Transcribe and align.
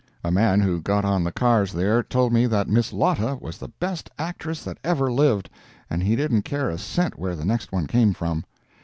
A 0.23 0.31
man 0.31 0.61
who 0.61 0.81
got 0.81 1.05
on 1.05 1.23
the 1.23 1.31
cars 1.31 1.71
there 1.71 2.01
told 2.01 2.33
me 2.33 2.47
that 2.47 2.67
Miss 2.67 2.91
Lotta 2.91 3.37
was 3.39 3.59
the 3.59 3.67
best 3.67 4.09
actress 4.17 4.63
that 4.63 4.79
ever 4.83 5.11
lived, 5.11 5.47
and 5.91 6.01
he 6.01 6.15
didn't 6.15 6.41
care 6.41 6.71
a 6.71 6.79
cent 6.79 7.19
where 7.19 7.35
the 7.35 7.45
next 7.45 7.71
one 7.71 7.85
came 7.85 8.11
from. 8.15 8.43